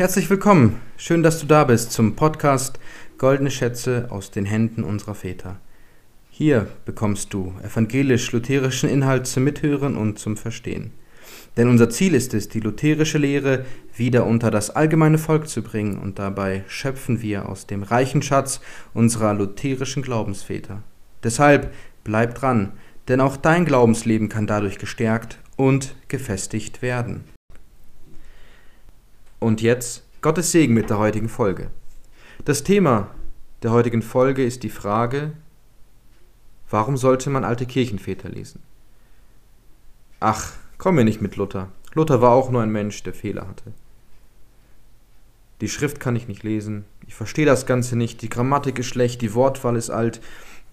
[0.00, 0.80] herzlich willkommen.
[0.96, 2.80] Schön, dass du da bist zum Podcast
[3.18, 5.60] Goldene Schätze aus den Händen unserer Väter.
[6.30, 10.92] Hier bekommst du evangelisch-lutherischen Inhalt zum Mithören und zum Verstehen.
[11.58, 15.98] Denn unser Ziel ist es, die lutherische Lehre wieder unter das allgemeine Volk zu bringen
[15.98, 18.62] und dabei schöpfen wir aus dem reichen Schatz
[18.94, 20.82] unserer lutherischen Glaubensväter.
[21.22, 21.74] Deshalb
[22.04, 22.72] bleib dran,
[23.08, 27.24] denn auch dein Glaubensleben kann dadurch gestärkt und gefestigt werden.
[29.40, 31.70] Und jetzt Gottes Segen mit der heutigen Folge.
[32.44, 33.08] Das Thema
[33.62, 35.32] der heutigen Folge ist die Frage,
[36.68, 38.60] warum sollte man alte Kirchenväter lesen?
[40.20, 41.70] Ach, komm mir nicht mit Luther.
[41.94, 43.72] Luther war auch nur ein Mensch, der Fehler hatte.
[45.62, 49.22] Die Schrift kann ich nicht lesen, ich verstehe das Ganze nicht, die Grammatik ist schlecht,
[49.22, 50.20] die Wortwahl ist alt,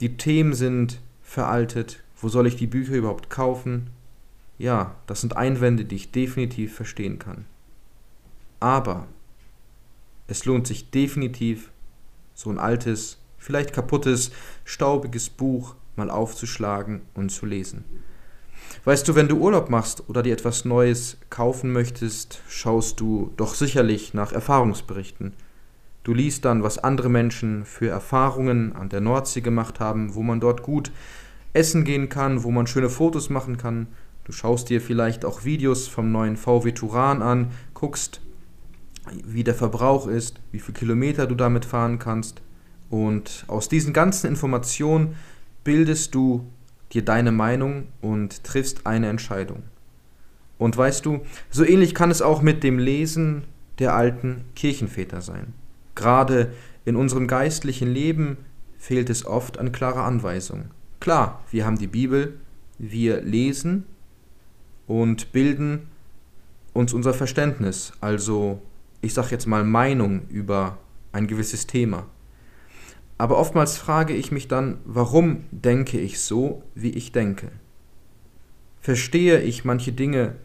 [0.01, 3.89] die Themen sind veraltet, wo soll ich die Bücher überhaupt kaufen?
[4.57, 7.45] Ja, das sind Einwände, die ich definitiv verstehen kann.
[8.59, 9.07] Aber
[10.27, 11.71] es lohnt sich definitiv,
[12.33, 14.31] so ein altes, vielleicht kaputtes,
[14.65, 17.83] staubiges Buch mal aufzuschlagen und zu lesen.
[18.85, 23.53] Weißt du, wenn du Urlaub machst oder dir etwas Neues kaufen möchtest, schaust du doch
[23.53, 25.33] sicherlich nach Erfahrungsberichten.
[26.03, 30.39] Du liest dann, was andere Menschen für Erfahrungen an der Nordsee gemacht haben, wo man
[30.39, 30.91] dort gut
[31.53, 33.87] essen gehen kann, wo man schöne Fotos machen kann.
[34.23, 38.21] Du schaust dir vielleicht auch Videos vom neuen VW Turan an, guckst,
[39.25, 42.41] wie der Verbrauch ist, wie viele Kilometer du damit fahren kannst.
[42.89, 45.15] Und aus diesen ganzen Informationen
[45.63, 46.47] bildest du
[46.93, 49.63] dir deine Meinung und triffst eine Entscheidung.
[50.57, 53.43] Und weißt du, so ähnlich kann es auch mit dem Lesen
[53.79, 55.53] der alten Kirchenväter sein.
[55.95, 56.51] Gerade
[56.85, 58.37] in unserem geistlichen Leben
[58.77, 60.71] fehlt es oft an klarer Anweisung.
[60.99, 62.39] Klar, wir haben die Bibel,
[62.79, 63.85] wir lesen
[64.87, 65.89] und bilden
[66.73, 68.61] uns unser Verständnis, also
[69.01, 70.77] ich sage jetzt mal Meinung über
[71.11, 72.07] ein gewisses Thema.
[73.17, 77.51] Aber oftmals frage ich mich dann, warum denke ich so, wie ich denke?
[78.79, 80.35] Verstehe ich manche Dinge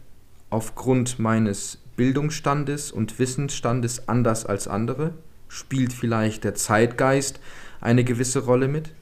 [0.51, 5.15] aufgrund meines Bildungsstandes und Wissensstandes anders als andere?
[5.49, 7.41] Spielt vielleicht der Zeitgeist
[7.81, 8.95] eine gewisse Rolle mit?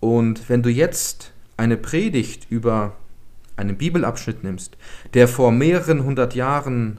[0.00, 2.96] Und wenn du jetzt eine Predigt über
[3.56, 4.76] einen Bibelabschnitt nimmst,
[5.14, 6.98] der vor mehreren hundert Jahren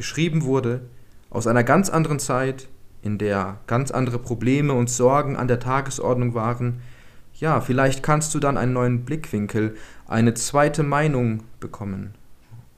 [0.00, 0.80] geschrieben wurde,
[1.28, 2.68] aus einer ganz anderen Zeit,
[3.02, 6.80] in der ganz andere Probleme und Sorgen an der Tagesordnung waren,
[7.34, 12.14] ja, vielleicht kannst du dann einen neuen Blickwinkel, eine zweite Meinung bekommen.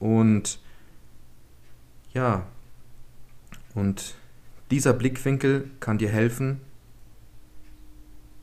[0.01, 0.59] Und
[2.13, 2.43] ja,
[3.77, 4.17] und
[4.73, 6.61] dieser Blickwinkel kann dir helfen,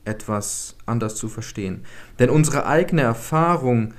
[0.06, 1.84] etwas anders zu verstehen.
[2.18, 3.92] Denn unsere eigene Erfahrung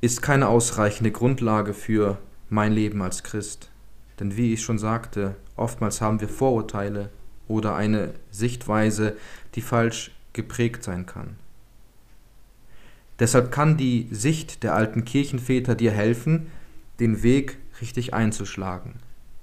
[0.00, 3.70] ist keine ausreichende Grundlage für mein Leben als Christ.
[4.18, 7.10] Denn wie ich schon sagte, oftmals haben wir Vorurteile
[7.48, 9.16] oder eine Sichtweise,
[9.54, 11.36] die falsch geprägt sein kann.
[13.18, 16.50] Deshalb kann die Sicht der alten Kirchenväter dir helfen,
[17.00, 18.94] den Weg richtig einzuschlagen.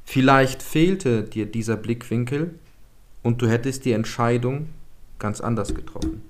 [0.04, 2.54] Vielleicht fehlte dir dieser Blickwinkel
[3.24, 4.70] und du hättest die Entscheidung
[5.18, 6.22] ganz anders getroffen.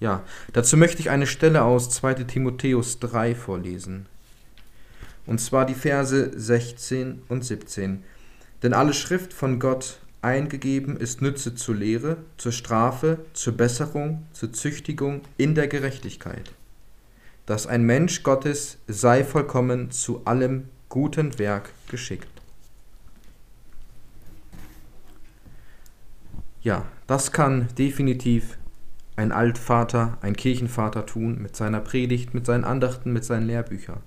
[0.00, 0.22] Ja,
[0.52, 4.06] dazu möchte ich eine Stelle aus 2 Timotheus 3 vorlesen.
[5.26, 8.02] Und zwar die Verse 16 und 17.
[8.62, 14.52] Denn alle Schrift von Gott eingegeben ist Nütze zur Lehre, zur Strafe, zur Besserung, zur
[14.52, 16.52] Züchtigung in der Gerechtigkeit,
[17.46, 22.28] dass ein Mensch Gottes sei vollkommen zu allem guten Werk geschickt.
[26.62, 28.56] Ja, das kann definitiv
[29.16, 34.00] ein Altvater, ein Kirchenvater tun mit seiner Predigt, mit seinen Andachten, mit seinen Lehrbüchern.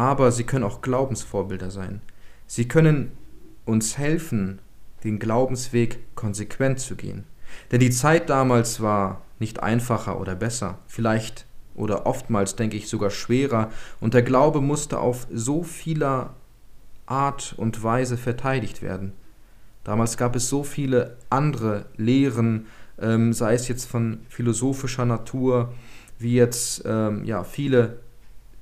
[0.00, 2.00] Aber sie können auch Glaubensvorbilder sein.
[2.46, 3.12] Sie können
[3.66, 4.60] uns helfen,
[5.04, 7.24] den Glaubensweg konsequent zu gehen.
[7.70, 11.44] Denn die Zeit damals war nicht einfacher oder besser, vielleicht
[11.74, 16.32] oder oftmals, denke ich, sogar schwerer, und der Glaube musste auf so vieler
[17.04, 19.12] Art und Weise verteidigt werden.
[19.84, 22.68] Damals gab es so viele andere Lehren,
[22.98, 25.74] ähm, sei es jetzt von philosophischer Natur,
[26.18, 27.98] wie jetzt ähm, ja, viele,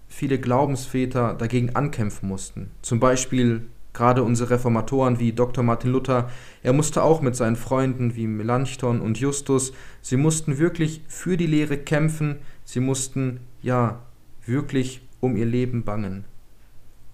[0.08, 2.70] viele Glaubensväter dagegen ankämpfen mussten.
[2.82, 5.64] Zum Beispiel gerade unsere Reformatoren wie Dr.
[5.64, 6.30] Martin Luther,
[6.62, 9.72] er musste auch mit seinen Freunden wie Melanchthon und Justus,
[10.02, 14.00] sie mussten wirklich für die Lehre kämpfen, sie mussten ja
[14.46, 16.24] wirklich um ihr Leben bangen.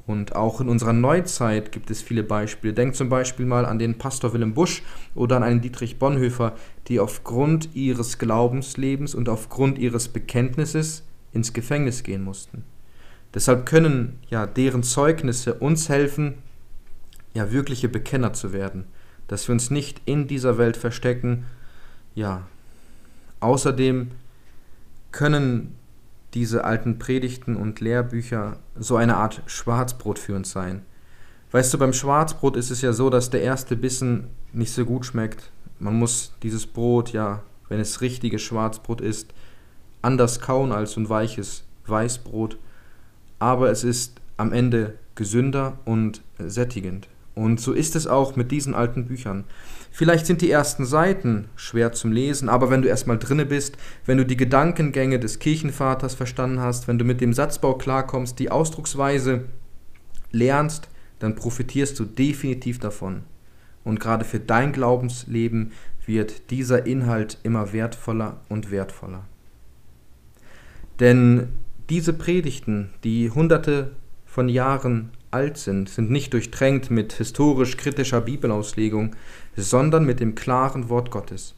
[0.06, 2.74] Und auch in unserer Neuzeit gibt es viele Beispiele.
[2.74, 4.82] Denkt zum Beispiel mal an den Pastor Willem Busch
[5.14, 6.54] oder an einen Dietrich Bonhoeffer,
[6.88, 12.64] die aufgrund ihres Glaubenslebens und aufgrund ihres Bekenntnisses ins Gefängnis gehen mussten.
[13.34, 16.34] Deshalb können ja deren Zeugnisse uns helfen,
[17.34, 18.84] ja wirkliche Bekenner zu werden,
[19.26, 21.46] dass wir uns nicht in dieser Welt verstecken.
[22.14, 22.46] Ja,
[23.40, 24.12] außerdem
[25.10, 25.76] können
[26.34, 30.82] diese alten Predigten und Lehrbücher so eine Art Schwarzbrot für uns sein.
[31.52, 35.06] Weißt du, beim Schwarzbrot ist es ja so, dass der erste Bissen nicht so gut
[35.06, 35.50] schmeckt.
[35.78, 39.32] Man muss dieses Brot, ja, wenn es richtiges Schwarzbrot ist,
[40.02, 42.58] anders kauen als ein weiches Weißbrot.
[43.38, 47.08] Aber es ist am Ende gesünder und sättigend.
[47.34, 49.44] Und so ist es auch mit diesen alten Büchern.
[49.90, 53.76] Vielleicht sind die ersten Seiten schwer zum Lesen, aber wenn du erstmal drinne bist,
[54.06, 58.50] wenn du die Gedankengänge des Kirchenvaters verstanden hast, wenn du mit dem Satzbau klarkommst, die
[58.50, 59.44] Ausdrucksweise
[60.30, 60.88] lernst,
[61.18, 63.22] dann profitierst du definitiv davon.
[63.84, 65.72] Und gerade für dein Glaubensleben
[66.06, 69.24] wird dieser Inhalt immer wertvoller und wertvoller.
[71.00, 71.48] Denn
[71.90, 73.92] diese Predigten, die hunderte
[74.24, 79.14] von Jahren alt sind, sind nicht durchtränkt mit historisch-kritischer Bibelauslegung,
[79.56, 81.54] sondern mit dem klaren Wort Gottes.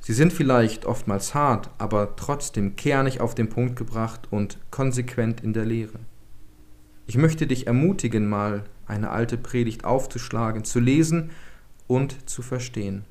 [0.00, 5.52] Sie sind vielleicht oftmals hart, aber trotzdem kernig auf den Punkt gebracht und konsequent in
[5.52, 5.98] der Lehre.
[7.06, 11.30] Ich möchte dich ermutigen, mal eine alte Predigt aufzuschlagen, zu lesen
[11.86, 13.04] und zu verstehen.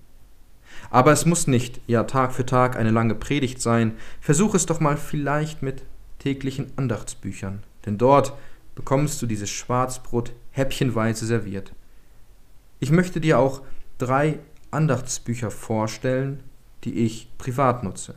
[0.89, 3.93] Aber es muss nicht, ja, Tag für Tag eine lange Predigt sein.
[4.19, 5.83] Versuch es doch mal vielleicht mit
[6.19, 8.33] täglichen Andachtsbüchern, denn dort
[8.75, 11.73] bekommst du dieses Schwarzbrot häppchenweise serviert.
[12.79, 13.61] Ich möchte dir auch
[13.97, 14.39] drei
[14.71, 16.41] Andachtsbücher vorstellen,
[16.83, 18.15] die ich privat nutze.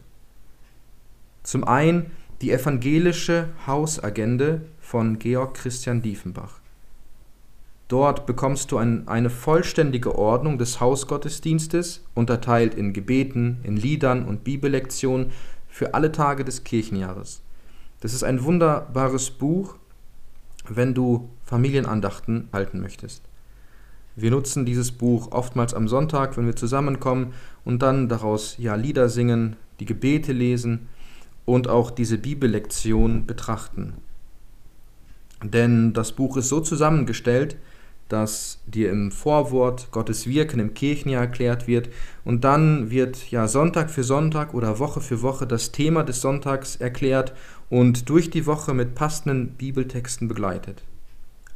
[1.43, 6.61] Zum einen die evangelische Hausagende von Georg Christian Diefenbach.
[7.89, 14.45] Dort bekommst du ein, eine vollständige Ordnung des Hausgottesdienstes, unterteilt in Gebeten, in Liedern und
[14.45, 15.31] Bibellektionen
[15.69, 17.43] für alle Tage des Kirchenjahres.
[18.03, 19.77] Das ist ein wunderbares Buch,
[20.69, 23.23] wenn du Familienandachten halten möchtest.
[24.17, 27.33] Wir nutzen dieses Buch oftmals am Sonntag, wenn wir zusammenkommen
[27.65, 30.89] und dann daraus ja Lieder singen, die Gebete lesen
[31.45, 33.95] und auch diese Bibellektion betrachten.
[35.45, 37.57] Denn das Buch ist so zusammengestellt,
[38.09, 41.89] dass dir im Vorwort Gottes Wirken im Kirchenjahr erklärt wird
[42.25, 46.77] und dann wird ja Sonntag für Sonntag oder Woche für Woche das Thema des Sonntags
[46.77, 47.33] erklärt
[47.71, 50.83] und durch die Woche mit passenden Bibeltexten begleitet.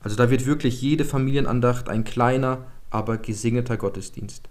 [0.02, 4.48] Also da wird wirklich jede Familienandacht ein kleiner, aber gesingeter Gottesdienst.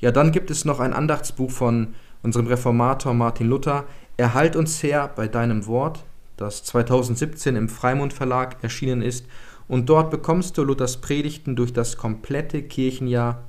[0.00, 3.84] Ja, dann gibt es noch ein Andachtsbuch von unserem Reformator Martin Luther,
[4.18, 6.04] Erhalt uns her bei deinem Wort,
[6.36, 9.24] das 2017 im Freimund Verlag erschienen ist
[9.68, 13.44] und dort bekommst du Luthers Predigten durch das komplette Kirchenjahr,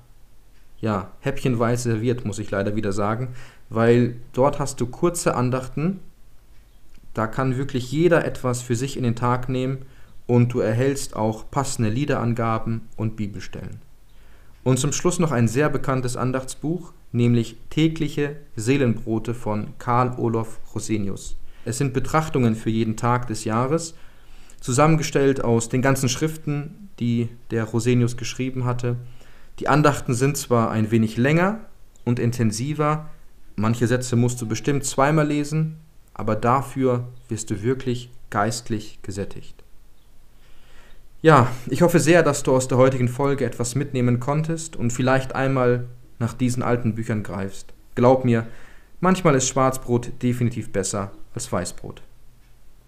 [0.81, 3.30] ja, häppchenweise serviert, muss ich leider wieder sagen,
[3.69, 6.00] weil dort hast du kurze Andachten,
[7.13, 9.80] da kann wirklich jeder etwas für sich in den Tag nehmen
[10.27, 13.81] und du erhältst auch passende Liederangaben und Bibelstellen.
[14.63, 21.36] Und zum Schluss noch ein sehr bekanntes Andachtsbuch, nämlich Tägliche Seelenbrote von Karl Olof Rosenius.
[21.65, 23.95] Es sind Betrachtungen für jeden Tag des Jahres
[24.61, 28.97] zusammengestellt aus den ganzen Schriften, die der Rosenius geschrieben hatte.
[29.59, 31.59] Die Andachten sind zwar ein wenig länger
[32.06, 33.09] und intensiver,
[33.56, 35.77] manche Sätze musst du bestimmt zweimal lesen,
[36.13, 39.63] aber dafür wirst du wirklich geistlich gesättigt.
[41.21, 45.36] Ja, ich hoffe sehr, dass du aus der heutigen Folge etwas mitnehmen konntest und vielleicht
[45.36, 45.86] einmal
[46.17, 47.74] nach diesen alten Büchern greifst.
[47.95, 48.48] Glaub mir,
[49.01, 52.01] manchmal ist Schwarzbrot definitiv besser als Weißbrot.